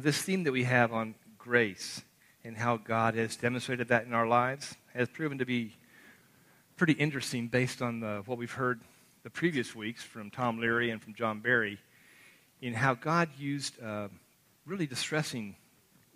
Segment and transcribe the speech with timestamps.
[0.00, 2.02] This theme that we have on grace
[2.44, 5.74] and how God has demonstrated that in our lives has proven to be
[6.76, 8.80] pretty interesting based on the, what we've heard
[9.24, 11.80] the previous weeks from Tom Leary and from John Barry
[12.62, 14.06] in how God used uh,
[14.66, 15.56] really distressing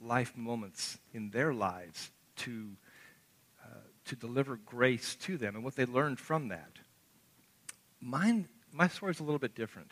[0.00, 2.68] life moments in their lives to,
[3.64, 6.70] uh, to deliver grace to them and what they learned from that.
[8.00, 9.90] Mine, my story is a little bit different.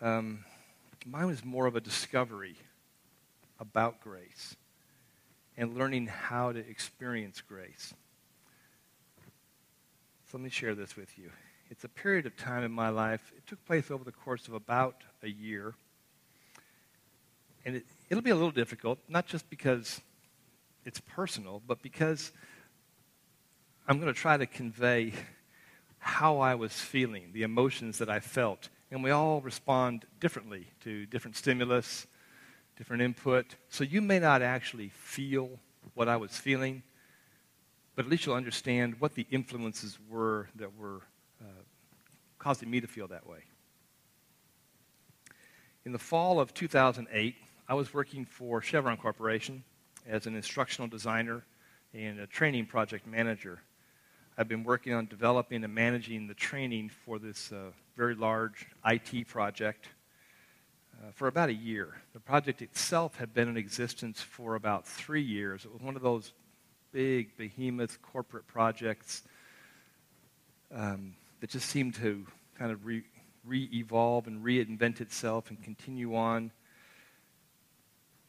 [0.00, 0.44] Um,
[1.04, 2.56] mine was more of a discovery
[3.60, 4.56] about grace
[5.56, 7.94] and learning how to experience grace.
[10.30, 11.30] So let me share this with you.
[11.70, 13.32] It's a period of time in my life.
[13.36, 15.74] It took place over the course of about a year.
[17.64, 20.00] And it, it'll be a little difficult, not just because
[20.84, 22.32] it's personal, but because
[23.86, 25.12] I'm going to try to convey
[25.98, 28.68] how I was feeling, the emotions that I felt.
[28.90, 32.06] And we all respond differently to different stimulus,
[32.76, 33.56] different input.
[33.68, 35.58] So you may not actually feel
[35.94, 36.82] what I was feeling,
[37.96, 41.02] but at least you'll understand what the influences were that were
[41.40, 41.62] uh,
[42.38, 43.40] causing me to feel that way.
[45.84, 47.36] In the fall of 2008,
[47.68, 49.64] I was working for Chevron Corporation
[50.06, 51.44] as an instructional designer
[51.92, 53.60] and a training project manager.
[54.36, 59.28] I've been working on developing and managing the training for this uh, very large IT
[59.28, 59.86] project
[60.94, 61.94] uh, for about a year.
[62.14, 65.64] The project itself had been in existence for about three years.
[65.64, 66.32] It was one of those
[66.90, 69.22] big, behemoth corporate projects
[70.74, 72.26] um, that just seemed to
[72.58, 73.04] kind of re
[73.46, 76.50] evolve and reinvent itself and continue on.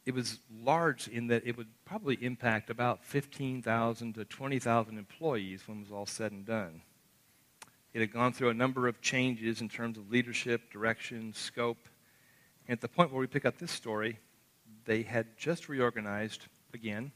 [0.06, 5.80] It was large in that it would probably impact about 15,000 to 20,000 employees when
[5.80, 6.82] it was all said and done.
[7.94, 11.88] It had gone through a number of changes in terms of leadership, direction, scope.
[12.68, 14.20] And at the point where we pick up this story,
[14.86, 17.12] they had just reorganized again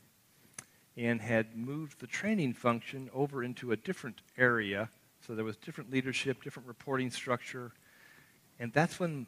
[0.98, 4.89] and had moved the training function over into a different area.
[5.26, 7.72] So there was different leadership, different reporting structure.
[8.60, 9.28] And that's when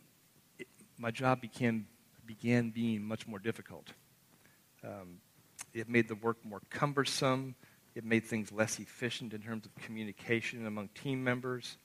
[0.57, 0.67] it,
[0.97, 1.85] my job began,
[2.31, 3.91] began being much more difficult.
[4.83, 5.19] Um,
[5.73, 7.55] it made the work more cumbersome.
[7.93, 11.77] It made things less efficient in terms of communication among team members.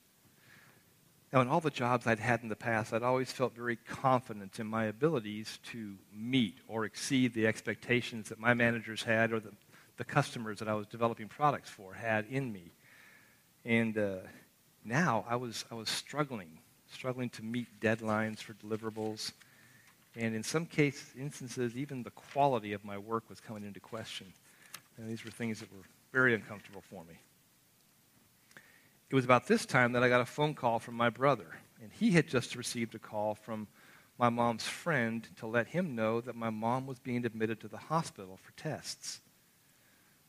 [1.33, 4.59] Now, in all the jobs I'd had in the past, I'd always felt very confident
[4.59, 9.51] in my abilities to meet or exceed the expectations that my managers had or the,
[9.97, 12.71] the customers that I was developing products for had in me.
[13.65, 14.19] And uh,
[14.85, 16.59] now I was, I was struggling,
[16.89, 19.33] struggling to meet deadlines for deliverables.
[20.17, 24.33] And in some case, instances, even the quality of my work was coming into question.
[24.97, 27.13] And these were things that were very uncomfortable for me.
[29.09, 31.91] It was about this time that I got a phone call from my brother, and
[31.93, 33.67] he had just received a call from
[34.17, 37.77] my mom's friend to let him know that my mom was being admitted to the
[37.77, 39.21] hospital for tests.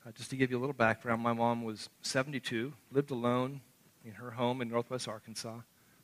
[0.06, 3.62] Uh, just to give you a little background, my mom was 72, lived alone
[4.05, 5.60] in her home in northwest Arkansas.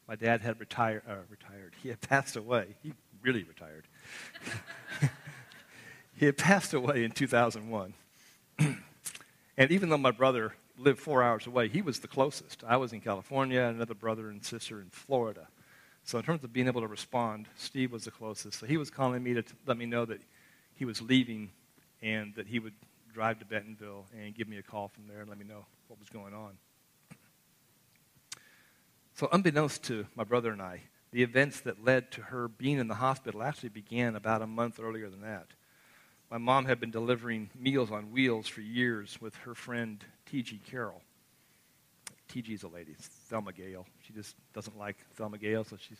[0.08, 1.74] My dad had retire, uh, retired.
[1.82, 2.76] He had passed away.
[2.82, 3.86] He really retired.
[6.16, 7.94] he had passed away in 2001.
[8.58, 11.68] and even though my brother lived four hours away.
[11.68, 12.64] He was the closest.
[12.66, 15.48] I was in California, another brother and sister in Florida.
[16.04, 18.60] So, in terms of being able to respond, Steve was the closest.
[18.60, 20.20] So, he was calling me to t- let me know that
[20.74, 21.50] he was leaving
[22.02, 22.74] and that he would
[23.12, 25.98] drive to Bentonville and give me a call from there and let me know what
[25.98, 26.52] was going on.
[29.16, 30.80] So, unbeknownst to my brother and I,
[31.14, 34.80] the events that led to her being in the hospital actually began about a month
[34.82, 35.46] earlier than that.
[36.28, 40.60] My mom had been delivering Meals on Wheels for years with her friend T.G.
[40.68, 41.02] Carroll.
[42.26, 43.86] T.G.'s a lady, it's Thelma Gale.
[44.04, 45.94] She just doesn't like Thelma Gale, so she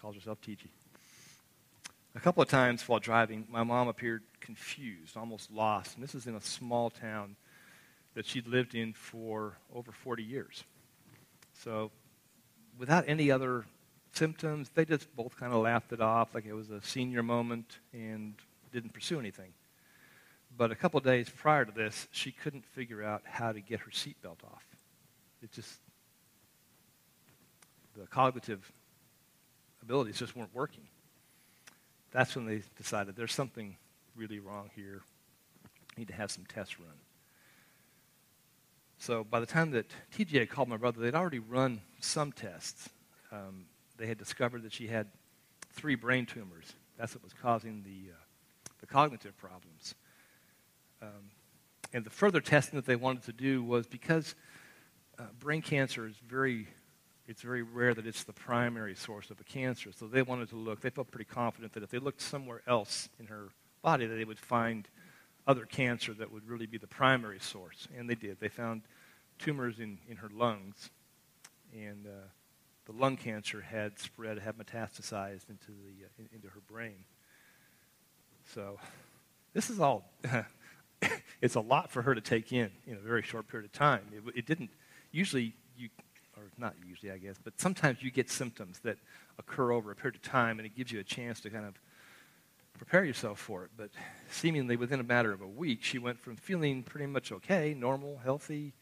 [0.00, 0.70] calls herself T.G.
[2.14, 5.96] A couple of times while driving, my mom appeared confused, almost lost.
[5.96, 7.34] And this is in a small town
[8.14, 10.62] that she'd lived in for over 40 years.
[11.58, 11.90] So,
[12.78, 13.64] without any other
[14.16, 17.78] symptoms, they just both kind of laughed it off like it was a senior moment
[17.92, 18.34] and
[18.72, 19.52] didn't pursue anything.
[20.56, 23.90] But a couple days prior to this, she couldn't figure out how to get her
[23.90, 24.64] seatbelt off.
[25.42, 25.80] It just,
[27.96, 28.70] the cognitive
[29.82, 30.86] abilities just weren't working.
[32.12, 33.76] That's when they decided there's something
[34.14, 35.02] really wrong here.
[35.96, 36.94] need to have some tests run.
[38.98, 39.86] So by the time that
[40.16, 42.88] TG called my brother, they'd already run some tests.
[43.32, 45.08] Um, they had discovered that she had
[45.72, 46.72] three brain tumors.
[46.98, 48.16] That's what was causing the, uh,
[48.80, 49.94] the cognitive problems.
[51.02, 51.30] Um,
[51.92, 54.34] and the further testing that they wanted to do was because
[55.18, 56.68] uh, brain cancer is very
[57.26, 59.90] it's very rare that it's the primary source of a cancer.
[59.92, 63.08] So they wanted to look, they felt pretty confident that if they looked somewhere else
[63.18, 63.48] in her
[63.82, 64.86] body, that they would find
[65.46, 67.88] other cancer that would really be the primary source.
[67.96, 68.40] And they did.
[68.40, 68.82] They found
[69.38, 70.90] tumors in, in her lungs.
[71.72, 72.28] And uh,
[72.86, 77.04] the lung cancer had spread, had metastasized into, the, uh, into her brain.
[78.52, 78.78] So
[79.54, 80.10] this is all,
[81.40, 84.02] it's a lot for her to take in in a very short period of time.
[84.12, 84.70] It, it didn't,
[85.12, 85.88] usually you,
[86.36, 88.98] or not usually I guess, but sometimes you get symptoms that
[89.38, 91.74] occur over a period of time and it gives you a chance to kind of
[92.74, 93.70] prepare yourself for it.
[93.76, 93.90] But
[94.30, 98.20] seemingly within a matter of a week, she went from feeling pretty much okay, normal,
[98.22, 98.74] healthy,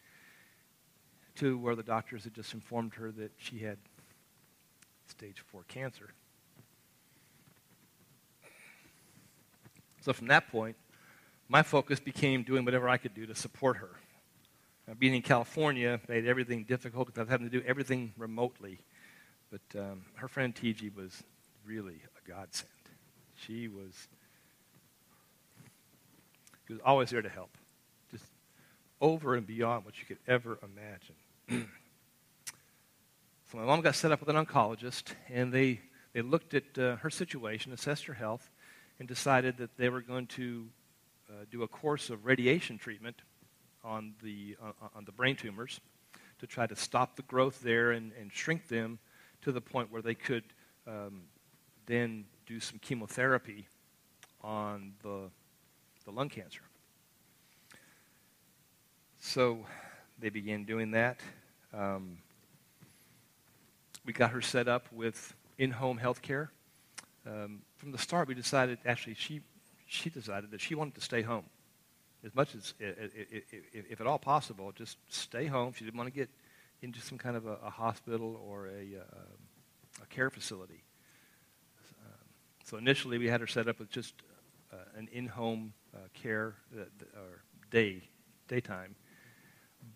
[1.36, 3.78] to where the doctors had just informed her that she had
[5.12, 6.10] stage four cancer.
[10.00, 10.76] So from that point,
[11.48, 13.90] my focus became doing whatever I could do to support her.
[14.88, 18.80] Now, being in California made everything difficult because I was having to do everything remotely.
[19.50, 21.22] But um, her friend TG was
[21.64, 22.68] really a godsend.
[23.36, 24.08] She was,
[26.66, 27.56] she was always there to help,
[28.10, 28.24] just
[29.00, 31.68] over and beyond what you could ever imagine.
[33.52, 35.78] so my mom got set up with an oncologist, and they,
[36.14, 38.50] they looked at uh, her situation, assessed her health,
[38.98, 40.64] and decided that they were going to
[41.28, 43.20] uh, do a course of radiation treatment
[43.84, 45.80] on the, uh, on the brain tumors
[46.38, 48.98] to try to stop the growth there and, and shrink them
[49.42, 50.44] to the point where they could
[50.86, 51.20] um,
[51.84, 53.66] then do some chemotherapy
[54.40, 55.28] on the,
[56.06, 56.62] the lung cancer.
[59.20, 59.58] So
[60.18, 61.20] they began doing that.
[61.74, 62.16] Um,
[64.04, 66.50] we got her set up with in home health care
[67.26, 69.40] um, from the start, we decided, actually, she,
[69.86, 71.44] she decided that she wanted to stay home.
[72.24, 75.72] As much as, if at all possible, just stay home.
[75.76, 76.30] She didn't want to get
[76.80, 80.84] into some kind of a, a hospital or a, uh, a care facility.
[82.04, 82.18] Um,
[82.64, 84.14] so initially, we had her set up with just
[84.72, 86.84] uh, an in-home uh, care uh,
[87.16, 88.02] or day,
[88.46, 88.94] daytime.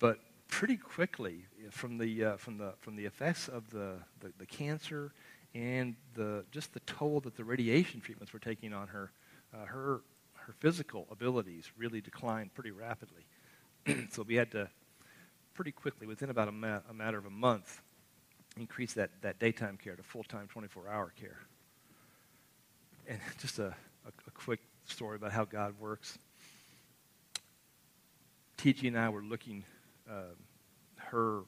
[0.00, 0.18] But
[0.56, 5.12] pretty quickly, from the, uh, from the, from the effects of the, the, the cancer
[5.54, 9.12] and the, just the toll that the radiation treatments were taking on her,
[9.52, 10.00] uh, her,
[10.32, 13.26] her physical abilities really declined pretty rapidly.
[14.10, 14.66] so we had to
[15.52, 17.82] pretty quickly, within about a, ma- a matter of a month,
[18.58, 21.40] increase that, that daytime care to full-time 24-hour care.
[23.06, 23.66] And just a,
[24.06, 26.16] a, a quick story about how God works.
[28.56, 29.62] TG and I were looking
[30.10, 30.32] uh,
[31.10, 31.42] her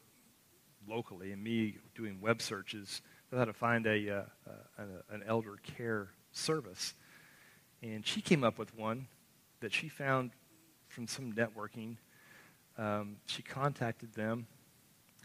[0.88, 3.02] locally, and me doing web searches
[3.36, 4.22] how to find a, uh,
[4.78, 6.94] uh, an elder care service.
[7.82, 9.06] And she came up with one
[9.60, 10.30] that she found
[10.88, 11.96] from some networking.
[12.78, 14.46] Um, she contacted them,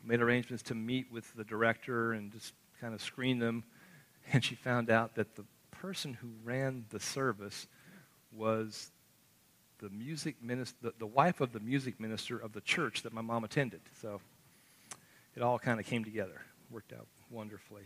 [0.03, 3.63] made arrangements to meet with the director and just kind of screen them.
[4.31, 7.67] And she found out that the person who ran the service
[8.31, 8.91] was
[9.83, 13.19] the music minister, the, the wife of the music minister of the church that my
[13.19, 13.81] mom attended.
[14.01, 14.21] So
[15.35, 16.41] it all kind of came together,
[16.71, 17.83] worked out wonderfully.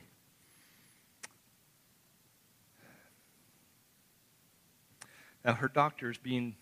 [5.44, 6.56] Now, her doctors, being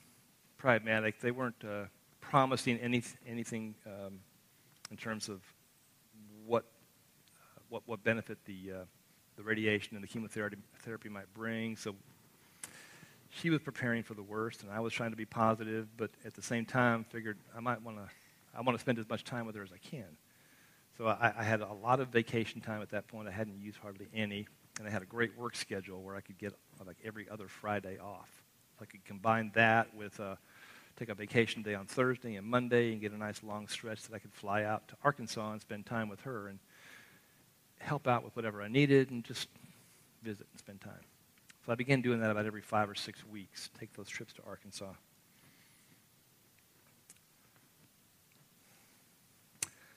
[0.58, 1.88] pragmatic, they weren't uh,
[2.22, 4.20] promising any, anything um,
[4.90, 5.42] in terms of
[6.46, 6.64] what,
[7.58, 8.84] uh, what, what benefit the, uh,
[9.36, 11.76] the radiation and the chemotherapy therapy might bring.
[11.76, 11.94] So
[13.36, 16.34] she was preparing for the worst, and I was trying to be positive, but at
[16.34, 18.10] the same time, figured I might want to
[18.58, 20.06] I want to spend as much time with her as I can.
[20.98, 23.28] So I, I, had a lot of vacation time at that point.
[23.28, 24.48] I hadn't used hardly any,
[24.80, 26.54] and I had a great work schedule where I could get
[26.88, 28.30] like every other Friday off.
[28.80, 30.36] So I could combine that with uh,
[30.96, 34.16] take a vacation day on Thursday and Monday and get a nice long stretch that
[34.16, 36.60] I could fly out to Arkansas and spend time with her and
[37.80, 39.50] help out with whatever I needed and just
[40.24, 41.04] visit and spend time.
[41.66, 44.42] So I began doing that about every five or six weeks, take those trips to
[44.48, 44.92] Arkansas.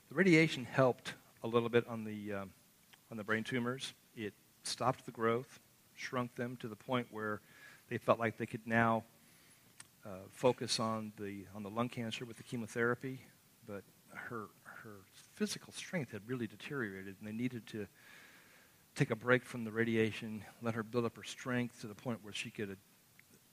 [0.09, 1.13] The radiation helped
[1.45, 2.51] a little bit on the, um,
[3.11, 3.93] on the brain tumors.
[4.17, 4.33] It
[4.63, 5.61] stopped the growth,
[5.95, 7.43] shrunk them to the point where
[7.91, 9.05] they felt like they could now
[10.07, 13.21] uh, focus on the, on the lung cancer with the chemotherapy,
[13.67, 13.83] but
[14.15, 14.95] her, her
[15.35, 17.87] physical strength had really deteriorated, and they needed to
[18.99, 22.19] take a break from the radiation, let her build up her strength to the point
[22.23, 22.75] where she could uh,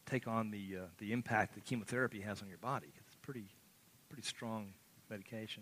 [0.08, 2.88] take on the, uh, the impact that chemotherapy has on your body.
[3.06, 3.46] It's pretty,
[4.10, 4.74] pretty strong
[5.08, 5.62] medication.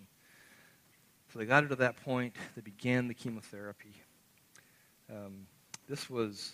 [1.33, 2.33] So they got her to that point.
[2.55, 3.93] They began the chemotherapy.
[5.11, 5.47] Um,
[5.89, 6.53] this was,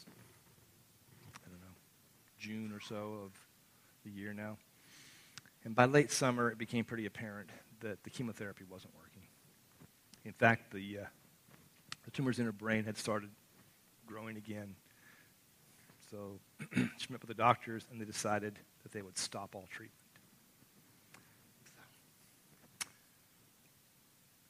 [1.45, 1.75] I don't know,
[2.39, 3.31] June or so of
[4.05, 4.57] the year now.
[5.65, 9.23] And by late summer, it became pretty apparent that the chemotherapy wasn't working.
[10.25, 11.05] In fact, the, uh,
[12.05, 13.29] The tumors in her brain had started
[14.05, 14.75] growing again.
[16.09, 16.39] So
[16.73, 19.93] she met with the doctors, and they decided that they would stop all treatment.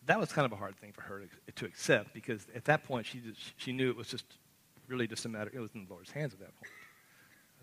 [0.05, 2.83] That was kind of a hard thing for her to, to accept because at that
[2.83, 4.25] point she, just, she knew it was just
[4.87, 6.71] really just a matter, it was in the Lord's hands at that point.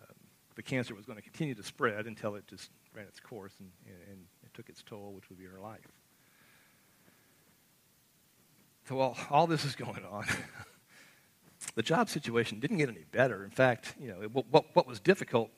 [0.02, 0.14] Um,
[0.54, 3.68] the cancer was going to continue to spread until it just ran its course and,
[4.08, 5.88] and it took its toll, which would be her life.
[8.88, 10.24] So while all this is going on,
[11.74, 13.44] the job situation didn't get any better.
[13.44, 15.50] In fact, you know, what, what, what was difficult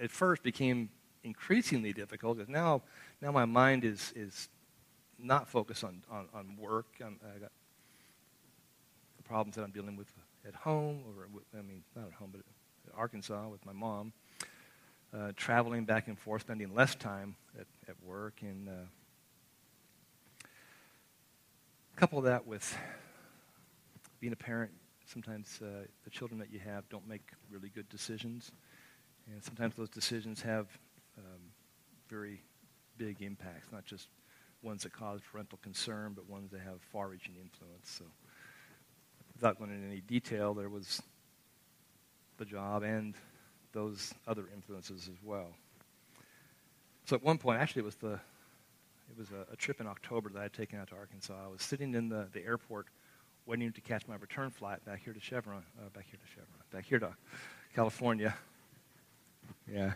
[0.00, 0.90] at first became
[1.22, 2.82] increasingly difficult because now,
[3.20, 4.48] now my mind is, is
[5.16, 6.86] not focused on, on, on work.
[7.00, 7.52] I'm, I got
[9.16, 10.12] the problems that I'm dealing with
[10.46, 14.12] at home, or with, I mean, not at home, but at Arkansas with my mom.
[15.14, 18.72] Uh, traveling back and forth, spending less time at, at work, and uh,
[21.96, 22.76] couple that with
[24.20, 24.70] being a parent
[25.06, 28.52] sometimes uh, the children that you have don't make really good decisions.
[29.30, 30.66] And sometimes those decisions have
[31.18, 31.40] um,
[32.08, 32.42] very
[32.96, 34.08] big impacts, not just
[34.62, 37.90] ones that cause parental concern, but ones that have far reaching influence.
[37.90, 38.04] So,
[39.34, 41.02] without going into any detail, there was
[42.38, 43.14] the job and
[43.72, 45.48] those other influences as well.
[47.06, 48.20] So, at one point, actually, it was the
[49.12, 51.34] it was a, a, trip in October that I had taken out to Arkansas.
[51.34, 52.86] I was sitting in the, the airport
[53.44, 56.62] waiting to catch my return flight back here to Chevron, uh, back here to Chevron,
[56.72, 57.14] back here to
[57.74, 58.34] California.
[59.70, 59.92] Yeah.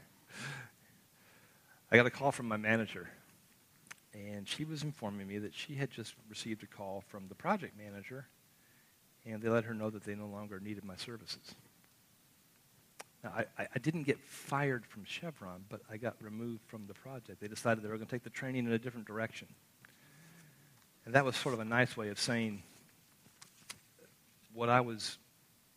[1.91, 3.09] I got a call from my manager,
[4.13, 7.79] and she was informing me that she had just received a call from the project
[7.79, 8.27] manager,
[9.25, 11.55] and they let her know that they no longer needed my services.
[13.27, 17.41] Now, I, I didn't get fired from Chevron, but I got removed from the project.
[17.41, 19.49] They decided they were going to take the training in a different direction.
[21.05, 22.63] And that was sort of a nice way of saying,
[24.55, 25.19] what I was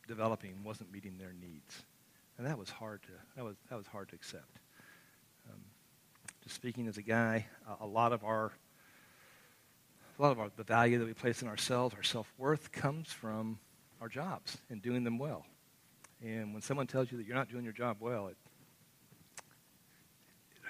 [0.08, 1.84] developing wasn't meeting their needs.
[2.38, 4.60] And that was hard to, that was, that was hard to accept.
[5.50, 5.60] Um,
[6.44, 8.52] just speaking as a guy, a, a lot of our,
[10.20, 13.58] a lot of our, the value that we place in ourselves, our self-worth, comes from
[14.02, 15.48] our jobs and doing them well.
[16.24, 18.38] And when someone tells you that you're not doing your job well, it,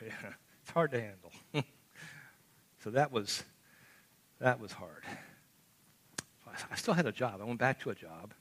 [0.02, 0.12] it
[0.62, 1.32] it's hard to handle.
[2.84, 3.44] so that was,
[4.40, 5.04] that was hard.
[6.72, 7.40] I still had a job.
[7.42, 8.34] I went back to a job.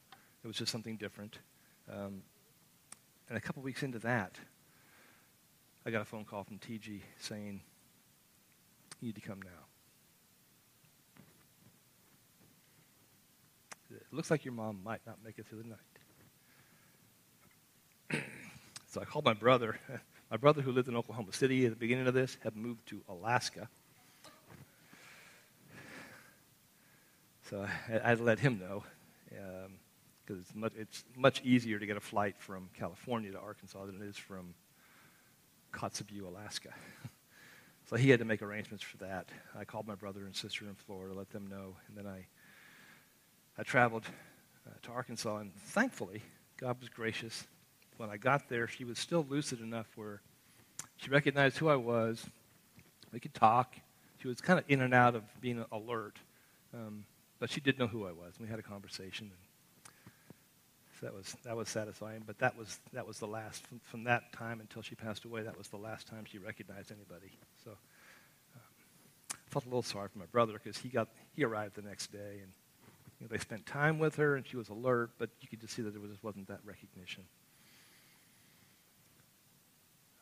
[0.43, 1.39] It was just something different.
[1.91, 2.23] Um,
[3.29, 4.37] and a couple weeks into that,
[5.85, 7.61] I got a phone call from TG saying,
[9.01, 9.67] You need to come now.
[13.91, 15.98] It looks like your mom might not make it through the night.
[18.89, 19.79] So I called my brother.
[20.31, 23.01] My brother, who lived in Oklahoma City at the beginning of this, had moved to
[23.09, 23.67] Alaska.
[27.49, 28.85] So I, I let him know
[29.31, 33.87] because um, it's, much, it's much easier to get a flight from California to Arkansas
[33.87, 34.53] than it is from
[35.73, 36.75] Kotzebue, Alaska.
[37.89, 39.31] so he had to make arrangements for that.
[39.59, 42.27] I called my brother and sister in Florida, let them know, and then I,
[43.59, 44.05] I traveled
[44.67, 46.23] uh, to Arkansas, and thankfully,
[46.59, 47.47] God was gracious.
[47.99, 50.21] When I got there, she was still lucid enough where
[50.97, 52.25] she recognized who I was.
[53.13, 53.75] We could talk.
[54.23, 56.17] She was kind of in and out of being alert.
[56.73, 57.05] Um,
[57.41, 58.35] but she did know who I was.
[58.41, 59.33] We had a conversation.
[61.01, 62.23] So that was, that was satisfying.
[62.25, 65.43] But that was, that was the last, from, from, that time until she passed away,
[65.43, 67.33] that was the last time she recognized anybody.
[67.65, 68.61] So um,
[69.33, 72.13] I felt a little sorry for my brother because he, got, he arrived the next
[72.13, 72.43] day.
[72.43, 72.53] And
[73.19, 75.75] you know, they spent time with her, and she was alert, but you could just
[75.75, 77.25] see that there was, just wasn't that recognition.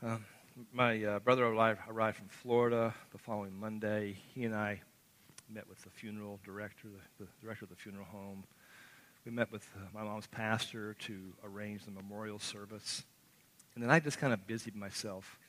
[0.06, 0.24] Um,
[0.72, 1.80] my uh, brother arrived,
[2.16, 4.16] from Florida the following Monday.
[4.32, 4.80] He and I
[5.52, 6.86] met with the funeral director,
[7.18, 8.44] the, the director of the funeral home.
[9.24, 13.02] We met with uh, my mom's pastor to arrange the memorial service.
[13.74, 15.40] And then I just kind of busied myself,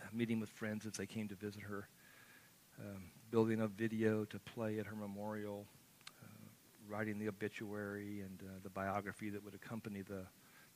[0.00, 1.88] uh, meeting with friends as they came to visit her,
[2.78, 3.02] um,
[3.32, 5.66] building a video to play at her memorial,
[6.22, 6.48] uh,
[6.88, 10.22] writing the obituary and uh, the biography that would accompany the,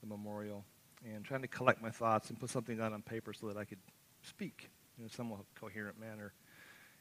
[0.00, 0.64] the memorial,
[1.04, 3.64] and trying to collect my thoughts and put something down on paper so that I
[3.64, 3.78] could
[4.22, 6.32] speak in a somewhat coherent manner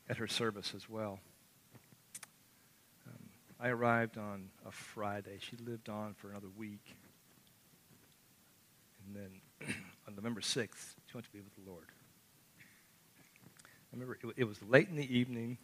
[0.10, 1.20] at her service as well.
[3.08, 3.30] Um,
[3.60, 5.38] I arrived on a Friday.
[5.40, 6.96] She lived on for another week.
[9.06, 9.76] And then
[10.08, 11.88] on November 6th, she went to be with the Lord.
[12.60, 15.60] I remember it, it was late in the evening,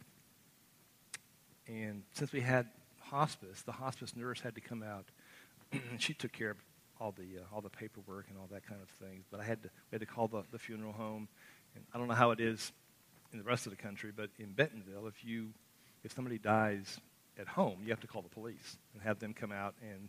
[1.66, 2.68] and since we had
[3.00, 5.06] hospice, the hospice nurse had to come out.
[5.98, 6.56] she took care of
[7.00, 9.24] all the uh, all the paperwork and all that kind of things.
[9.30, 11.28] But I had to we had to call the, the funeral home,
[11.74, 12.72] and I don't know how it is
[13.32, 15.48] in the rest of the country, but in Bentonville, if you
[16.04, 17.00] if somebody dies
[17.38, 20.08] at home, you have to call the police and have them come out and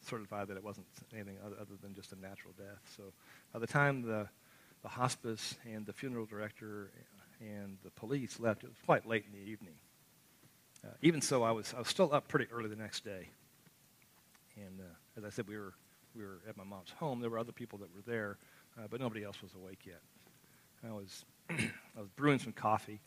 [0.00, 2.80] certify that it wasn't anything other, other than just a natural death.
[2.96, 3.02] So
[3.52, 4.28] by the time the,
[4.82, 6.90] the hospice and the funeral director
[7.40, 9.74] and the police left, it was quite late in the evening.
[10.84, 13.28] Uh, even so, I was, I was still up pretty early the next day.
[14.56, 15.74] And uh, as I said, we were,
[16.16, 17.20] we were at my mom's home.
[17.20, 18.38] There were other people that were there,
[18.78, 20.00] uh, but nobody else was awake yet.
[20.88, 23.00] I was, I was brewing some coffee.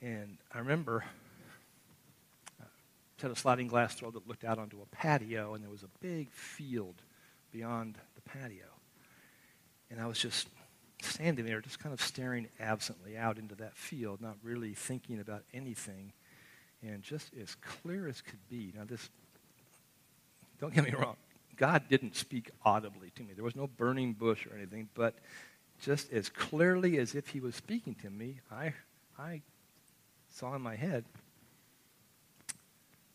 [0.00, 1.04] And I remember
[2.60, 2.64] uh,
[3.20, 5.88] had a sliding glass door that looked out onto a patio, and there was a
[6.00, 7.02] big field
[7.52, 8.66] beyond the patio.
[9.90, 10.48] And I was just
[11.02, 15.42] standing there, just kind of staring absently out into that field, not really thinking about
[15.52, 16.12] anything,
[16.82, 18.72] and just as clear as could be.
[18.76, 19.08] Now, this,
[20.60, 21.16] don't get me wrong,
[21.58, 23.34] God didn't speak audibly to me.
[23.34, 25.16] There was no burning bush or anything, but
[25.80, 28.72] just as clearly as if he was speaking to me, I,
[29.18, 29.42] I
[30.30, 31.04] saw in my head,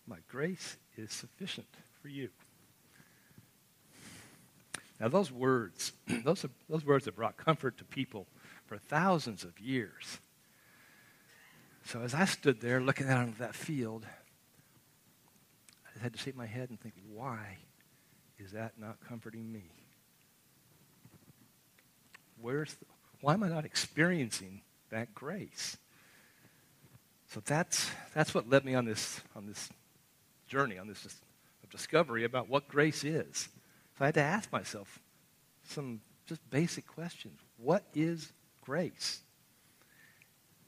[0.06, 1.68] my grace is sufficient
[2.02, 2.30] for you.
[5.00, 8.28] Now, those words, those, those words have brought comfort to people
[8.66, 10.20] for thousands of years.
[11.86, 14.06] So as I stood there looking out into that field,
[15.86, 17.58] I had to shake my head and think, why
[18.44, 19.64] is that not comforting me?
[22.42, 22.86] Where's the,
[23.22, 25.78] why am I not experiencing that grace?
[27.30, 29.70] So that's, that's what led me on this, on this
[30.48, 31.08] journey, on this
[31.72, 33.50] discovery about what grace is.
[33.98, 35.00] So I had to ask myself
[35.70, 37.40] some just basic questions.
[37.58, 38.32] What is
[38.62, 39.22] grace?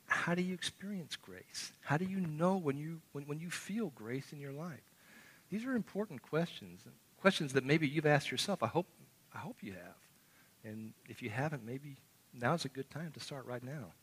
[0.08, 1.72] How do you experience grace?
[1.82, 4.82] How do you know when you, when, when you feel grace in your life?
[5.52, 6.82] These are important questions,
[7.26, 8.62] questions that maybe you've asked yourself.
[8.62, 8.86] I hope,
[9.34, 9.98] I hope you have.
[10.64, 11.96] And if you haven't, maybe
[12.40, 13.94] now's a good time to start right now.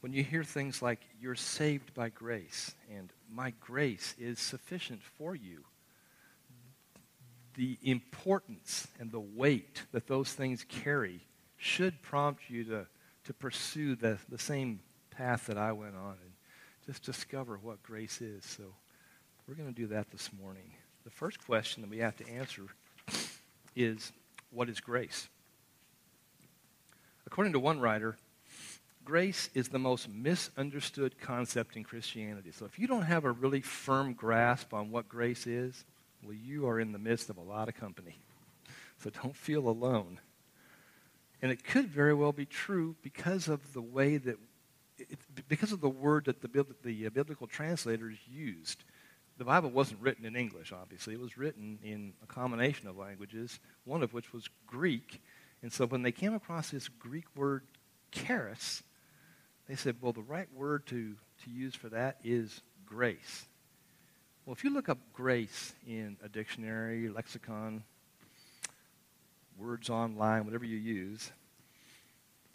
[0.00, 5.34] When you hear things like, you're saved by grace, and my grace is sufficient for
[5.34, 5.62] you,
[7.54, 11.20] the importance and the weight that those things carry
[11.58, 12.86] should prompt you to,
[13.24, 14.80] to pursue the, the same
[15.10, 16.32] path that I went on and
[16.86, 18.42] just discover what grace is.
[18.42, 18.72] So
[19.46, 20.72] we're going to do that this morning.
[21.04, 22.62] The first question that we have to answer
[23.76, 24.12] is
[24.50, 25.28] what is grace?
[27.26, 28.16] According to one writer,
[29.04, 32.50] grace is the most misunderstood concept in Christianity.
[32.50, 35.84] So if you don't have a really firm grasp on what grace is,
[36.24, 38.18] well, you are in the midst of a lot of company.
[38.98, 40.18] So don't feel alone.
[41.40, 44.38] And it could very well be true because of the way that,
[44.98, 48.82] it, because of the word that the, the biblical translators used.
[49.38, 51.14] The Bible wasn't written in English, obviously.
[51.14, 55.20] It was written in a combination of languages, one of which was Greek.
[55.62, 57.62] And so when they came across this Greek word
[58.12, 58.82] charis,
[59.68, 63.44] they said, well, the right word to, to use for that is grace.
[64.46, 67.82] Well, if you look up grace in a dictionary, lexicon,
[69.58, 71.30] words online, whatever you use,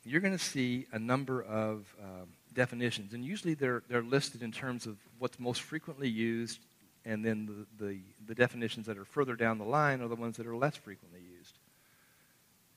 [0.03, 3.13] you're going to see a number of um, definitions.
[3.13, 6.59] And usually they're, they're listed in terms of what's most frequently used,
[7.05, 10.37] and then the, the, the definitions that are further down the line are the ones
[10.37, 11.57] that are less frequently used.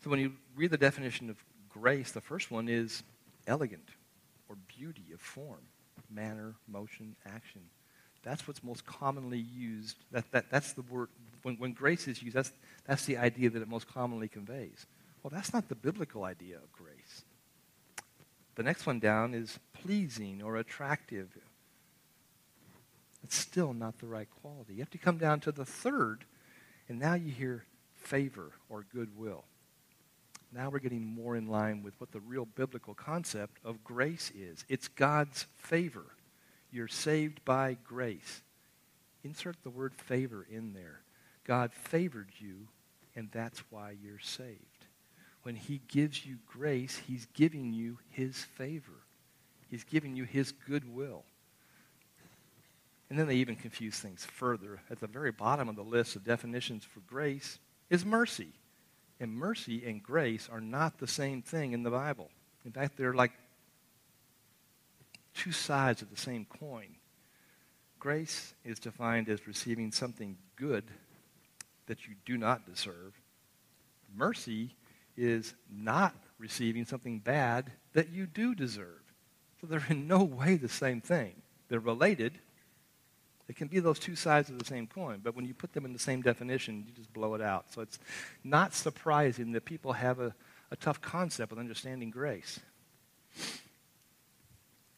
[0.02, 1.36] So when you read the definition of
[1.68, 3.02] grace, the first one is
[3.46, 3.88] elegant
[4.48, 5.62] or beauty of form,
[6.10, 7.62] manner, motion, action.
[8.22, 9.96] That's what's most commonly used.
[10.12, 11.08] That, that, that's the word.
[11.42, 12.52] When, when grace is used, that's,
[12.86, 14.86] that's the idea that it most commonly conveys.
[15.22, 17.24] Well, that's not the biblical idea of grace.
[18.54, 21.28] The next one down is pleasing or attractive.
[23.24, 24.74] It's still not the right quality.
[24.74, 26.26] You have to come down to the third,
[26.88, 29.44] and now you hear favor or goodwill.
[30.52, 34.64] Now we're getting more in line with what the real biblical concept of grace is
[34.68, 36.04] it's God's favor.
[36.70, 38.42] You're saved by grace.
[39.22, 41.00] Insert the word favor in there.
[41.44, 42.68] God favored you,
[43.16, 44.86] and that's why you're saved.
[45.44, 49.06] When He gives you grace, He's giving you His favor,
[49.70, 51.24] He's giving you His goodwill.
[53.10, 54.80] And then they even confuse things further.
[54.90, 57.58] At the very bottom of the list of definitions for grace
[57.90, 58.48] is mercy.
[59.20, 62.30] And mercy and grace are not the same thing in the Bible.
[62.64, 63.32] In fact, they're like
[65.34, 66.96] two sides of the same coin.
[67.98, 70.84] Grace is defined as receiving something good
[71.86, 73.14] that you do not deserve.
[74.14, 74.74] Mercy
[75.16, 79.00] is not receiving something bad that you do deserve.
[79.60, 81.34] So they're in no way the same thing.
[81.68, 82.38] They're related,
[83.48, 85.84] it can be those two sides of the same coin, but when you put them
[85.84, 87.72] in the same definition, you just blow it out.
[87.72, 87.98] So it's
[88.42, 90.34] not surprising that people have a,
[90.70, 92.60] a tough concept with understanding grace.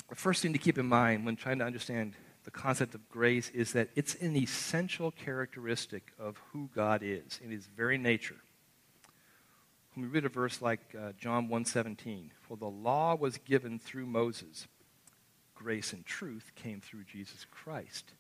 [0.09, 3.50] the first thing to keep in mind when trying to understand the concept of grace
[3.50, 8.37] is that it's an essential characteristic of who God is in his very nature.
[9.94, 14.06] When we read a verse like uh, John 1:17, "For the law was given through
[14.06, 14.68] Moses,
[15.56, 18.12] grace and truth came through Jesus Christ."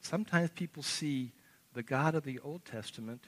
[0.00, 1.32] Sometimes people see
[1.74, 3.24] the God of the Old Testament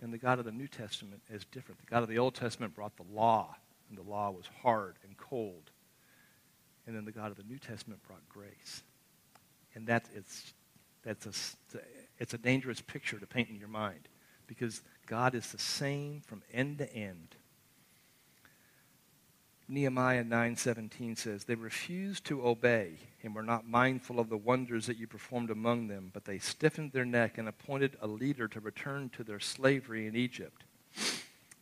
[0.00, 1.80] and the God of the New Testament as different.
[1.80, 3.56] The God of the Old Testament brought the law,
[3.88, 5.70] and the law was hard and cold.
[6.86, 8.82] And then the God of the New Testament brought grace.
[9.74, 10.52] And that, it's,
[11.02, 11.78] that's a,
[12.18, 14.08] it's a dangerous picture to paint in your mind
[14.46, 17.36] because God is the same from end to end.
[19.68, 24.96] Nehemiah 9:17 says, "They refused to obey and were not mindful of the wonders that
[24.96, 29.10] you performed among them, but they stiffened their neck and appointed a leader to return
[29.10, 30.62] to their slavery in Egypt.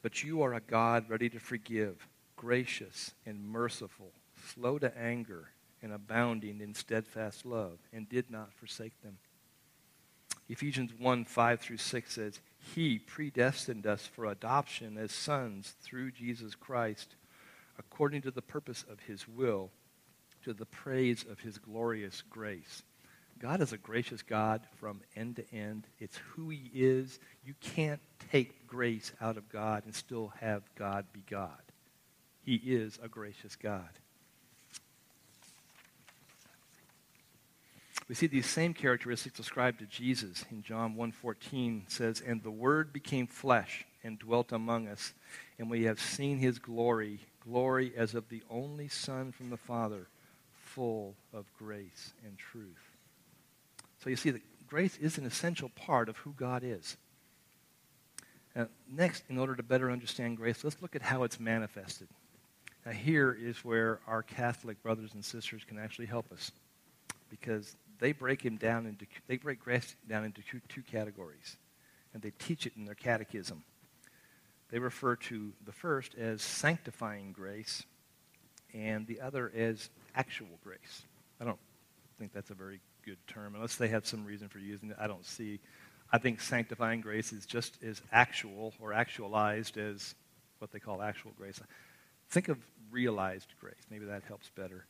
[0.02, 5.90] But you are a God ready to forgive, gracious and merciful, slow to anger, and
[5.90, 9.18] abounding in steadfast love, and did not forsake them."
[10.50, 16.54] Ephesians 1 5 through 6 says, He predestined us for adoption as sons through Jesus
[16.54, 17.14] Christ
[17.78, 19.70] according to the purpose of his will,
[20.44, 22.82] to the praise of his glorious grace.
[23.38, 25.86] God is a gracious God from end to end.
[25.98, 27.18] It's who he is.
[27.44, 31.50] You can't take grace out of God and still have God be God.
[32.42, 33.88] He is a gracious God.
[38.06, 42.92] We see these same characteristics described to Jesus in John 1:14 says, "And the word
[42.92, 45.14] became flesh and dwelt among us,
[45.58, 50.06] and we have seen his glory, glory as of the only Son from the Father,
[50.52, 52.90] full of grace and truth.
[54.02, 56.96] So you see that grace is an essential part of who God is.
[58.56, 62.08] Now, next, in order to better understand grace, let's look at how it's manifested.
[62.86, 66.52] Now, here is where our Catholic brothers and sisters can actually help us,
[67.30, 71.56] because they break him down into they break grace down into two, two categories,
[72.12, 73.64] and they teach it in their catechism.
[74.74, 77.84] They refer to the first as sanctifying grace
[78.74, 81.02] and the other as actual grace.
[81.40, 81.60] I don't
[82.18, 84.96] think that's a very good term, unless they have some reason for using it.
[84.98, 85.60] I don't see.
[86.10, 90.16] I think sanctifying grace is just as actual or actualized as
[90.58, 91.60] what they call actual grace.
[92.30, 92.58] Think of
[92.90, 93.86] realized grace.
[93.92, 94.86] Maybe that helps better.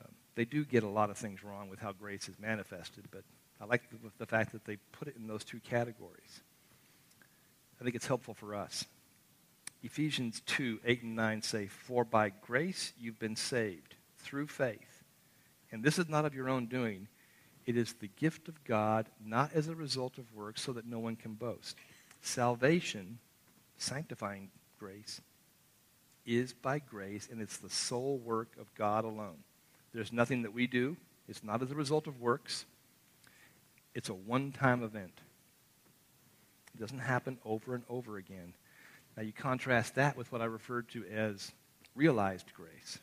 [0.00, 3.22] Um, they do get a lot of things wrong with how grace is manifested, but
[3.60, 6.40] I like the, the fact that they put it in those two categories.
[7.80, 8.84] I think it's helpful for us.
[9.84, 15.04] Ephesians 2 8 and 9 say, For by grace you've been saved through faith.
[15.70, 17.06] And this is not of your own doing,
[17.66, 20.98] it is the gift of God, not as a result of works, so that no
[20.98, 21.76] one can boast.
[22.22, 23.18] Salvation,
[23.76, 25.20] sanctifying grace,
[26.24, 29.44] is by grace, and it's the sole work of God alone.
[29.92, 30.96] There's nothing that we do,
[31.28, 32.64] it's not as a result of works,
[33.94, 35.20] it's a one time event.
[36.74, 38.54] It doesn't happen over and over again.
[39.16, 41.52] Now you contrast that with what I referred to as
[41.94, 42.98] realized grace.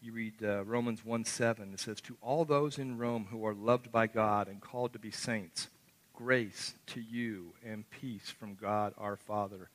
[0.00, 1.72] You read uh, Romans 1 7.
[1.72, 4.98] It says, To all those in Rome who are loved by God and called to
[4.98, 5.68] be saints,
[6.14, 9.70] grace to you and peace from God our Father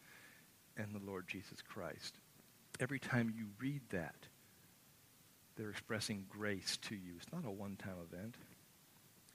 [0.77, 2.15] and the Lord Jesus Christ.
[2.79, 4.15] Every time you read that,
[5.55, 7.13] they're expressing grace to you.
[7.17, 8.35] It's not a one time event.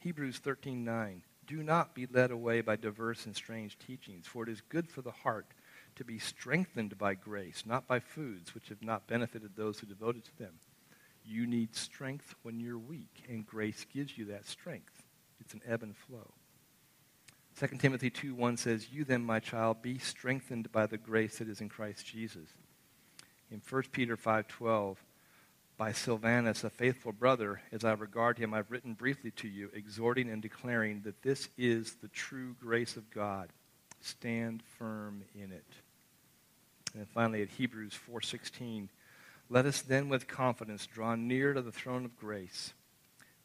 [0.00, 1.22] Hebrews 13 9.
[1.48, 5.00] Do not be led away by diverse and strange teachings, for it is good for
[5.00, 5.46] the heart
[5.96, 10.24] to be strengthened by grace, not by foods which have not benefited those who devoted
[10.26, 10.52] to them.
[11.24, 15.02] You need strength when you're weak, and grace gives you that strength.
[15.40, 16.34] It's an ebb and flow.
[17.58, 21.48] 2 Timothy 2 1 says, You then, my child, be strengthened by the grace that
[21.48, 22.50] is in Christ Jesus.
[23.50, 24.96] In 1 Peter 5.12,
[25.78, 30.28] by Silvanus, a faithful brother, as I regard him, I've written briefly to you, exhorting
[30.28, 33.48] and declaring that this is the true grace of God.
[34.00, 35.64] Stand firm in it.
[36.94, 38.88] And finally at Hebrews 4:16,
[39.48, 42.72] let us then with confidence draw near to the throne of grace,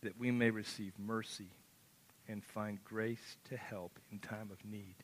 [0.02, 1.52] that we may receive mercy
[2.28, 4.96] and find grace to help in time of need.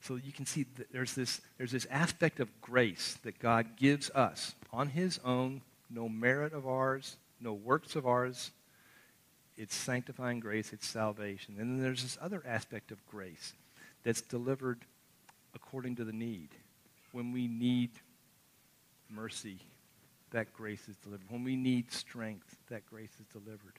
[0.00, 4.08] So you can see that there's this, there's this aspect of grace that God gives
[4.10, 8.52] us on his own no merit of ours, no works of ours.
[9.56, 11.56] It's sanctifying grace, it's salvation.
[11.58, 13.52] And then there's this other aspect of grace
[14.02, 14.80] that's delivered
[15.54, 16.48] according to the need.
[17.12, 17.90] When we need
[19.08, 19.58] mercy,
[20.32, 21.30] that grace is delivered.
[21.30, 23.78] When we need strength, that grace is delivered.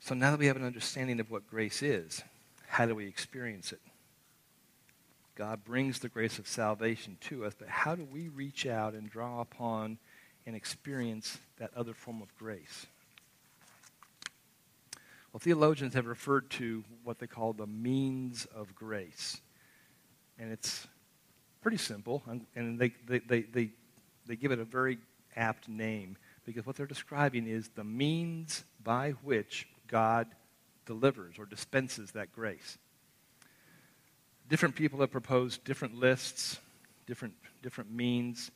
[0.00, 2.22] So now that we have an understanding of what grace is,
[2.66, 3.80] how do we experience it?
[5.34, 9.10] God brings the grace of salvation to us, but how do we reach out and
[9.10, 9.98] draw upon
[10.46, 12.86] and experience that other form of grace?
[15.32, 19.40] Well, theologians have referred to what they call the means of grace.
[20.38, 20.86] And it's
[21.60, 22.22] pretty simple,
[22.54, 23.70] and they, they, they, they,
[24.26, 24.98] they give it a very
[25.34, 30.28] apt name because what they're describing is the means by which God
[30.86, 32.78] delivers or dispenses that grace.
[34.48, 36.58] Different people have proposed different lists,
[37.06, 38.50] different, different means.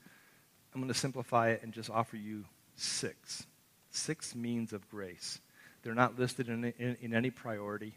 [0.74, 2.44] I'm going to simplify it and just offer you
[2.76, 3.46] six.
[3.90, 5.40] Six means of grace.
[5.82, 7.94] They're not listed in, in, in any priority.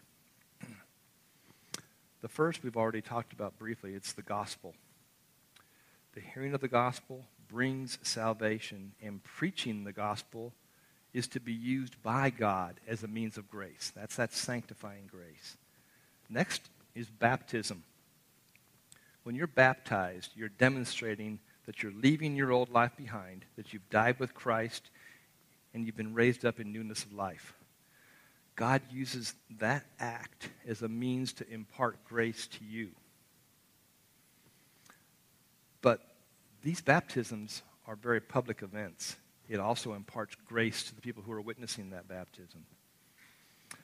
[2.21, 4.73] the first we've already talked about briefly it's the gospel.
[6.13, 10.54] The hearing of the gospel brings salvation, and preaching the gospel
[11.13, 13.91] is to be used by God as a means of grace.
[13.93, 15.58] That's that sanctifying grace.
[16.30, 17.84] Next is baptism.
[19.23, 24.19] When you're baptized, you're demonstrating that you're leaving your old life behind, that you've died
[24.19, 24.89] with Christ,
[25.73, 27.54] and you've been raised up in newness of life.
[28.56, 32.89] God uses that act as a means to impart grace to you.
[35.82, 36.01] But
[36.63, 39.15] these baptisms are very public events.
[39.49, 42.65] It also imparts grace to the people who are witnessing that baptism.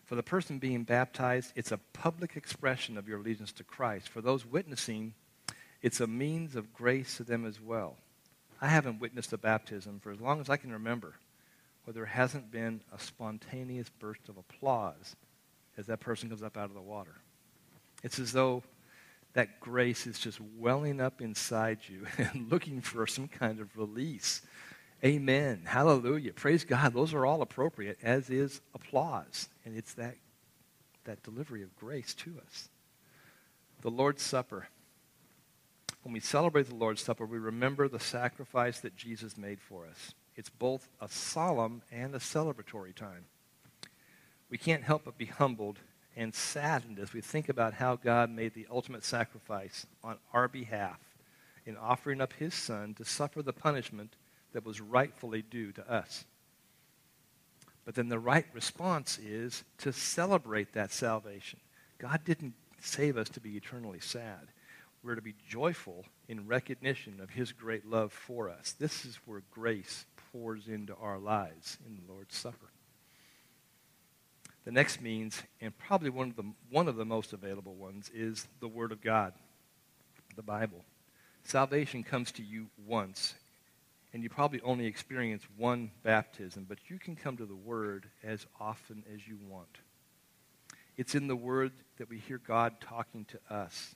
[0.07, 4.07] For the person being baptized, it's a public expression of your allegiance to Christ.
[4.07, 5.13] For those witnessing,
[5.81, 7.97] it's a means of grace to them as well.
[8.61, 11.15] I haven't witnessed a baptism for as long as I can remember
[11.83, 15.17] where there hasn't been a spontaneous burst of applause
[15.77, 17.15] as that person comes up out of the water.
[18.01, 18.63] It's as though
[19.33, 24.41] that grace is just welling up inside you and looking for some kind of release.
[25.03, 25.61] Amen.
[25.65, 26.33] Hallelujah.
[26.33, 26.93] Praise God.
[26.93, 29.47] Those are all appropriate, as is applause.
[29.63, 30.15] And it's that,
[31.03, 32.69] that delivery of grace to us.
[33.81, 34.69] The Lord's Supper.
[36.01, 40.13] When we celebrate the Lord's Supper, we remember the sacrifice that Jesus made for us.
[40.35, 43.25] It's both a solemn and a celebratory time.
[44.49, 45.79] We can't help but be humbled
[46.15, 50.99] and saddened as we think about how God made the ultimate sacrifice on our behalf
[51.65, 54.15] in offering up his son to suffer the punishment
[54.57, 56.25] that was rightfully due to us.
[57.85, 61.59] But then the right response is to celebrate that salvation.
[61.99, 64.47] God didn't save us to be eternally sad.
[65.03, 68.71] We're to be joyful in recognition of his great love for us.
[68.79, 72.71] This is where grace pours into our lives in the Lord's Supper.
[74.65, 78.47] The next means, and probably one of the, one of the most available ones, is
[78.59, 79.33] the Word of God,
[80.35, 80.83] the Bible.
[81.43, 83.35] Salvation comes to you once,
[84.17, 88.47] and you probably only experience one baptism, but you can come to the Word as
[88.59, 89.77] often as you want.
[90.95, 93.93] It's in the Word that we hear God talking to us.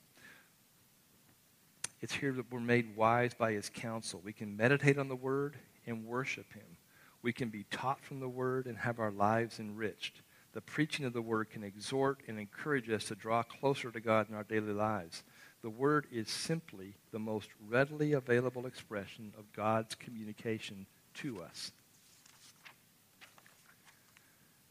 [2.02, 4.22] It's here that we're made wise by His counsel.
[4.24, 5.58] We can meditate on the Word
[5.88, 6.78] and worship Him.
[7.24, 10.22] We can be taught from the Word and have our lives enriched.
[10.54, 14.30] The preaching of the Word can exhort and encourage us to draw closer to God
[14.30, 15.24] in our daily lives.
[15.62, 21.72] The Word is simply the most readily available expression of God's communication to us.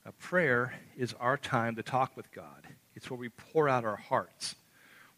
[0.04, 2.66] A prayer is our time to talk with God.
[2.96, 4.56] It's where we pour out our hearts,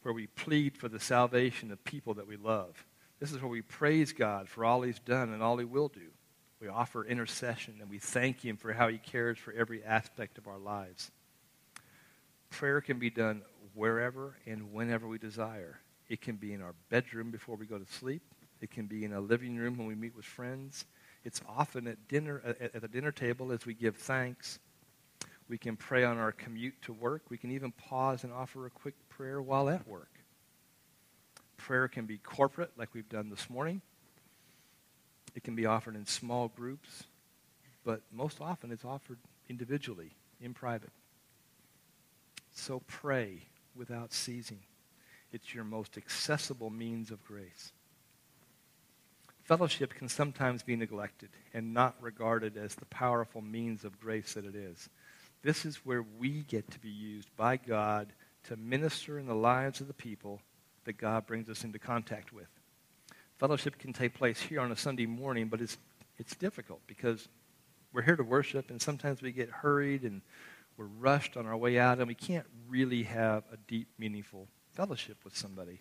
[0.02, 2.84] where we plead for the salvation of people that we love.
[3.18, 6.10] This is where we praise God for all He's done and all He will do.
[6.60, 10.48] We offer intercession and we thank Him for how He cares for every aspect of
[10.48, 11.10] our lives.
[12.50, 13.42] Prayer can be done
[13.74, 15.80] wherever and whenever we desire.
[16.08, 18.22] It can be in our bedroom before we go to sleep.
[18.60, 20.84] It can be in a living room when we meet with friends.
[21.24, 24.58] It's often at dinner at the dinner table as we give thanks.
[25.48, 27.22] We can pray on our commute to work.
[27.28, 30.10] We can even pause and offer a quick prayer while at work.
[31.56, 33.82] Prayer can be corporate, like we've done this morning.
[35.34, 37.04] It can be offered in small groups,
[37.84, 40.90] but most often it's offered individually, in private.
[42.52, 43.42] So pray
[43.76, 44.60] without ceasing.
[45.32, 47.72] It's your most accessible means of grace.
[49.44, 54.44] Fellowship can sometimes be neglected and not regarded as the powerful means of grace that
[54.44, 54.88] it is.
[55.42, 58.12] This is where we get to be used by God
[58.44, 60.40] to minister in the lives of the people
[60.84, 62.48] that God brings us into contact with.
[63.38, 65.76] Fellowship can take place here on a Sunday morning, but it's,
[66.18, 67.28] it's difficult because
[67.92, 70.22] we're here to worship, and sometimes we get hurried and
[70.82, 75.16] we're rushed on our way out, and we can't really have a deep, meaningful fellowship
[75.22, 75.80] with somebody.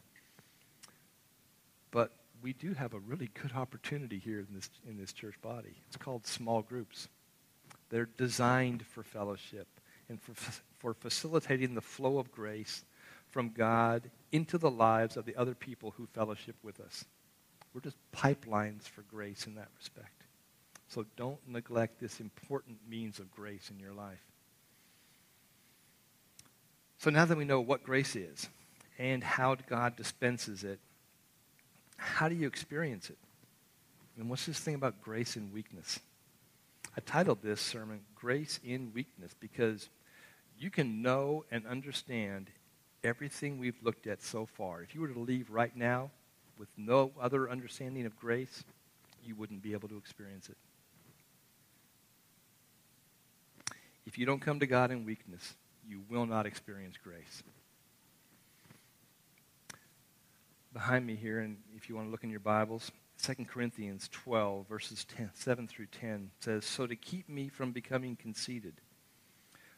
[1.89, 2.11] But
[2.43, 5.75] we do have a really good opportunity here in this, in this church body.
[5.87, 7.07] It's called small groups.
[7.89, 9.67] They're designed for fellowship
[10.07, 10.33] and for,
[10.77, 12.83] for facilitating the flow of grace
[13.31, 17.05] from God into the lives of the other people who fellowship with us.
[17.73, 20.25] We're just pipelines for grace in that respect.
[20.89, 24.30] So don't neglect this important means of grace in your life.
[27.01, 28.47] So now that we know what grace is
[28.99, 30.79] and how God dispenses it,
[31.97, 33.17] how do you experience it?
[34.19, 35.99] And what's this thing about grace and weakness?
[36.95, 39.89] I titled this sermon Grace in Weakness because
[40.59, 42.51] you can know and understand
[43.03, 44.83] everything we've looked at so far.
[44.83, 46.11] If you were to leave right now
[46.59, 48.63] with no other understanding of grace,
[49.25, 50.57] you wouldn't be able to experience it.
[54.05, 55.55] If you don't come to God in weakness,
[55.91, 57.43] you will not experience grace.
[60.71, 64.69] Behind me here, and if you want to look in your Bibles, 2 Corinthians 12,
[64.69, 68.75] verses 10, 7 through 10 says, So to keep me from becoming conceited,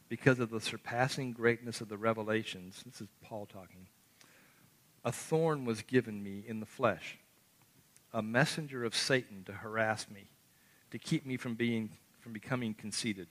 [0.08, 3.88] because of the surpassing greatness of the revelations, this is Paul talking,
[5.04, 7.18] a thorn was given me in the flesh,
[8.12, 10.30] a messenger of Satan to harass me,
[10.92, 13.26] to keep me from, being, from becoming conceited.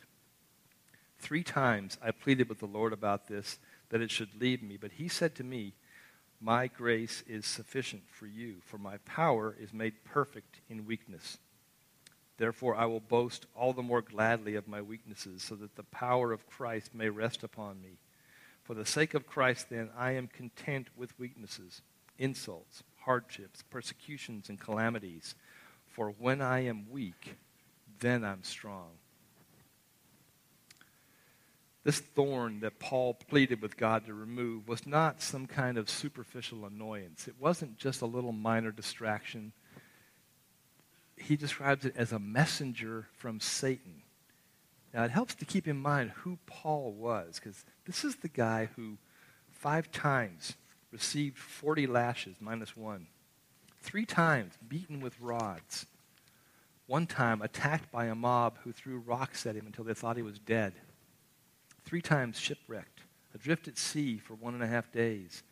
[1.23, 3.57] Three times I pleaded with the Lord about this,
[3.91, 5.71] that it should leave me, but he said to me,
[6.41, 11.38] my grace is sufficient for you, for my power is made perfect in weakness.
[12.38, 16.33] Therefore, I will boast all the more gladly of my weaknesses, so that the power
[16.33, 17.99] of Christ may rest upon me.
[18.62, 21.81] For the sake of Christ, then, I am content with weaknesses,
[22.19, 25.36] insults, hardships, persecutions, and calamities.
[25.88, 27.38] For when I am weak,
[28.01, 28.89] then I'm strong.
[31.84, 36.65] This thorn that Paul pleaded with God to remove was not some kind of superficial
[36.65, 37.28] annoyance.
[37.28, 39.52] It wasn't just a little minor distraction.
[41.17, 44.02] He describes it as a messenger from Satan.
[44.93, 48.69] Now, it helps to keep in mind who Paul was, because this is the guy
[48.76, 48.98] who
[49.52, 50.54] five times
[50.91, 53.08] received 40 lashes minus one,
[53.82, 55.86] three times beaten with rods,
[56.86, 60.22] one time attacked by a mob who threw rocks at him until they thought he
[60.22, 60.74] was dead
[61.84, 63.02] three times shipwrecked,
[63.36, 65.43] adrift at sea for one and a half days,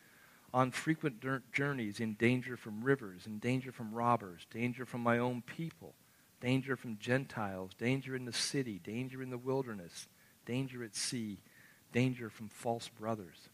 [0.54, 5.42] on frequent journeys in danger from rivers, in danger from robbers, danger from my own
[5.42, 5.94] people,
[6.40, 10.08] danger from Gentiles, danger in the city, danger in the wilderness,
[10.44, 11.38] danger at sea,
[11.92, 13.48] danger from false brothers.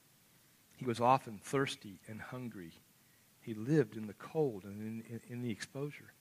[0.77, 2.73] He was often thirsty and hungry.
[3.41, 6.13] He lived in the cold and in, in, in the exposure.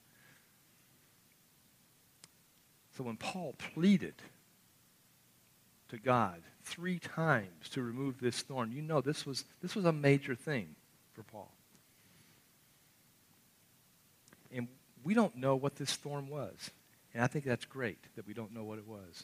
[2.95, 4.15] So when Paul pleaded
[5.89, 8.71] to God three times to remove this thorn.
[8.71, 10.75] You know this was, this was a major thing
[11.13, 11.51] for Paul.
[14.51, 14.67] And
[15.03, 16.71] we don't know what this thorn was.
[17.13, 19.23] And I think that's great that we don't know what it was.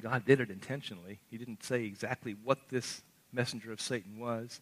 [0.00, 1.18] God did it intentionally.
[1.30, 4.60] He didn't say exactly what this messenger of Satan was.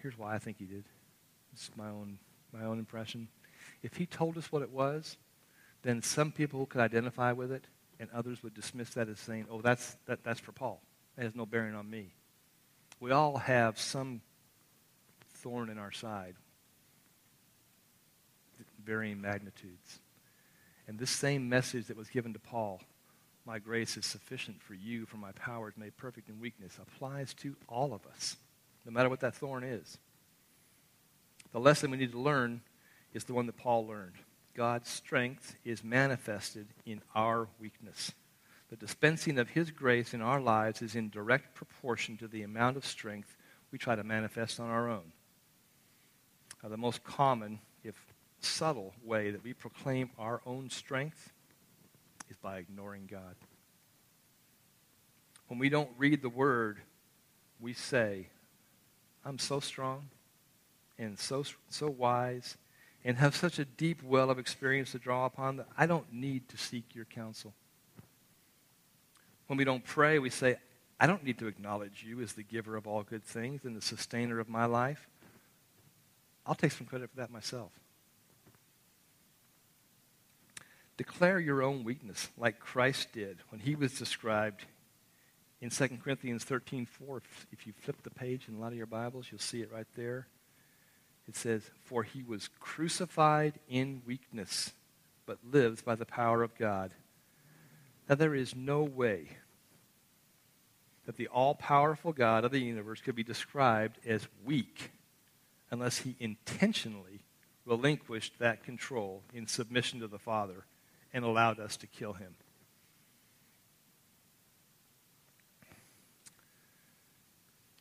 [0.00, 0.84] Here's why I think he did.
[1.52, 2.18] This is my own,
[2.52, 3.28] my own impression.
[3.82, 5.16] If he told us what it was,
[5.82, 7.64] then some people could identify with it,
[8.00, 10.80] and others would dismiss that as saying, oh, that's, that, that's for Paul.
[11.16, 12.12] It has no bearing on me.
[13.00, 14.20] We all have some
[15.34, 16.34] thorn in our side,
[18.84, 20.00] varying magnitudes.
[20.86, 22.80] And this same message that was given to Paul,
[23.46, 27.34] my grace is sufficient for you, for my power is made perfect in weakness, applies
[27.34, 28.36] to all of us,
[28.84, 29.98] no matter what that thorn is.
[31.52, 32.62] The lesson we need to learn
[33.12, 34.16] is the one that Paul learned.
[34.54, 38.12] God's strength is manifested in our weakness.
[38.70, 42.76] The dispensing of His grace in our lives is in direct proportion to the amount
[42.76, 43.36] of strength
[43.70, 45.12] we try to manifest on our own.
[46.62, 47.94] Now, the most common, if
[48.40, 51.32] subtle, way that we proclaim our own strength
[52.30, 53.34] is by ignoring God.
[55.48, 56.78] When we don't read the Word,
[57.60, 58.28] we say,
[59.24, 60.08] I'm so strong
[60.98, 62.56] and so, so wise
[63.04, 66.48] and have such a deep well of experience to draw upon that I don't need
[66.48, 67.54] to seek your counsel.
[69.46, 70.56] When we don't pray, we say,
[70.98, 73.82] I don't need to acknowledge you as the giver of all good things and the
[73.82, 75.08] sustainer of my life.
[76.46, 77.72] I'll take some credit for that myself.
[80.96, 84.64] Declare your own weakness like Christ did when he was described
[85.60, 87.22] in 2 Corinthians 13 4.
[87.50, 89.86] If you flip the page in a lot of your Bibles, you'll see it right
[89.96, 90.28] there.
[91.28, 94.72] It says, For he was crucified in weakness,
[95.26, 96.92] but lives by the power of God.
[98.08, 99.28] Now, there is no way
[101.06, 104.90] that the all powerful God of the universe could be described as weak
[105.70, 107.24] unless he intentionally
[107.66, 110.64] relinquished that control in submission to the Father
[111.12, 112.34] and allowed us to kill him.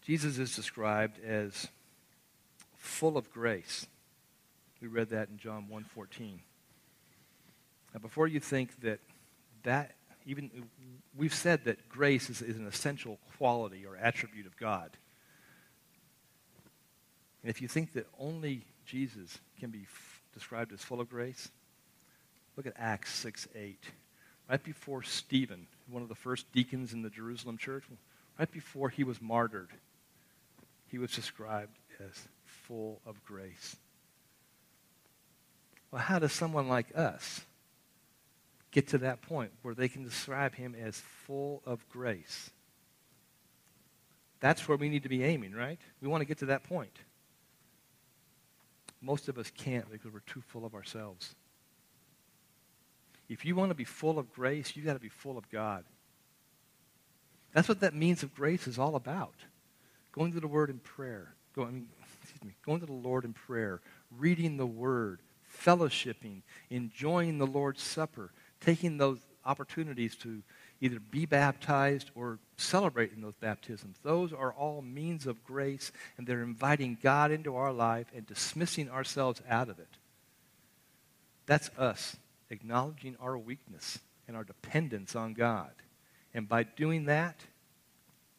[0.01, 1.67] Jesus is described as
[2.83, 3.87] full of grace.
[4.81, 6.41] We read that in John 1:14.
[7.93, 8.99] Now, before you think that
[9.63, 10.69] that even
[11.15, 14.91] we've said that grace is, is an essential quality or attribute of God.
[17.41, 21.49] And if you think that only Jesus can be f- described as full of grace,
[22.55, 23.79] look at Acts 6 8.
[24.49, 27.83] Right before Stephen, one of the first deacons in the Jerusalem church,
[28.37, 29.69] right before he was martyred,
[30.87, 32.27] he was described as
[32.73, 33.75] full of grace.
[35.91, 37.41] Well, how does someone like us
[38.71, 42.49] get to that point where they can describe him as full of grace?
[44.39, 45.79] That's where we need to be aiming, right?
[46.01, 46.97] We want to get to that point.
[49.01, 51.35] Most of us can't because we're too full of ourselves.
[53.29, 55.83] If you want to be full of grace, you've got to be full of God.
[57.53, 59.35] That's what that means of grace is all about.
[60.11, 61.35] Going to the Word in prayer.
[61.55, 61.87] Going,
[62.43, 63.81] me, going to the Lord in prayer,
[64.17, 65.21] reading the Word,
[65.63, 70.41] fellowshipping, enjoying the Lord's Supper, taking those opportunities to
[70.81, 73.97] either be baptized or celebrating those baptisms.
[74.03, 78.89] Those are all means of grace, and they're inviting God into our life and dismissing
[78.89, 79.87] ourselves out of it.
[81.45, 82.15] That's us
[82.49, 85.71] acknowledging our weakness and our dependence on God.
[86.33, 87.39] And by doing that,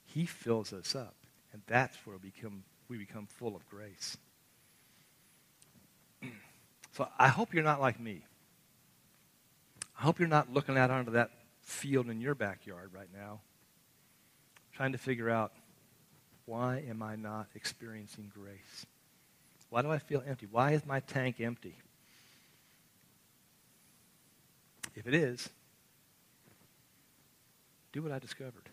[0.07, 1.15] He fills us up.
[1.53, 2.65] And that's where we become,
[2.95, 4.17] we become full of grace.
[6.93, 8.23] So I hope you're not like me.
[9.99, 11.31] I hope you're not looking out onto that
[11.63, 13.41] field in your backyard right now,
[14.75, 15.53] trying to figure out
[16.47, 18.87] why am I not experiencing grace?
[19.71, 20.47] Why do I feel empty?
[20.49, 21.77] Why is my tank empty?
[24.95, 25.49] If it is,
[27.93, 28.69] do what I discovered.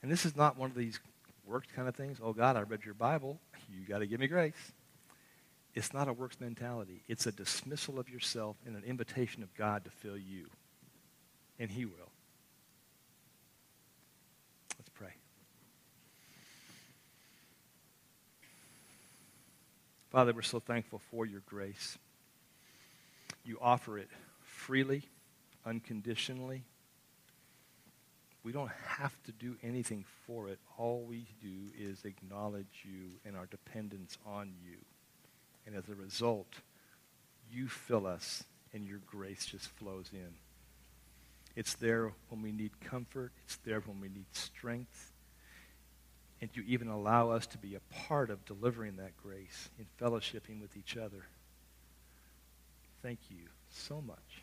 [0.00, 0.98] And this is not one of these
[1.46, 2.18] works kind of things.
[2.22, 3.38] Oh, God, I read your Bible.
[3.70, 4.72] You got to give me grace.
[5.74, 7.02] It's not a works mentality.
[7.08, 10.46] It's a dismissal of yourself and an invitation of God to fill you.
[11.58, 12.12] And He will.
[14.78, 15.14] Let's pray.
[20.10, 21.98] Father, we're so thankful for your grace.
[23.44, 24.08] You offer it
[24.42, 25.02] freely,
[25.66, 26.62] unconditionally.
[28.44, 30.58] We don't have to do anything for it.
[30.76, 34.76] All we do is acknowledge you and our dependence on you.
[35.66, 36.60] And as a result,
[37.50, 40.34] you fill us and your grace just flows in.
[41.56, 43.32] It's there when we need comfort.
[43.44, 45.12] It's there when we need strength.
[46.40, 50.60] And you even allow us to be a part of delivering that grace in fellowshipping
[50.60, 51.24] with each other.
[53.02, 54.42] Thank you so much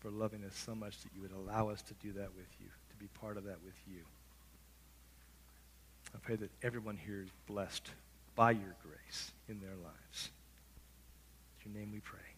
[0.00, 2.66] for loving us so much that you would allow us to do that with you,
[3.02, 4.00] be part of that with you.
[6.14, 7.90] I pray that everyone here is blessed
[8.36, 10.30] by your grace in their lives.
[11.64, 12.31] In your name we pray.